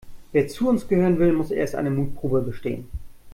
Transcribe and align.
Wer 0.31 0.47
zu 0.47 0.67
uns 0.67 0.87
gehören 0.87 1.19
will, 1.19 1.31
muss 1.31 1.51
erst 1.51 1.75
eine 1.75 1.91
Mutprobe 1.91 2.41
bestehen. 2.41 2.89